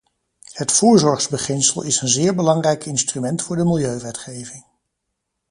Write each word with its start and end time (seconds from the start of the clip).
Het 0.51 0.71
voorzorgsbeginsel 0.71 1.81
is 1.81 2.01
een 2.01 2.07
zeer 2.07 2.35
belangrijk 2.35 2.85
instrument 2.85 3.41
voor 3.41 3.55
de 3.55 3.63
milieuwetgeving. 3.63 4.65